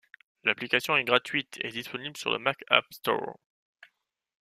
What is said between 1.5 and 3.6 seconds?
et disponible sur le Mac App Store.